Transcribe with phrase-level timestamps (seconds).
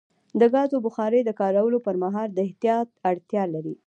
[0.39, 3.75] د ګازو بخاري د کارولو پر مهال د احتیاط اړتیا لري.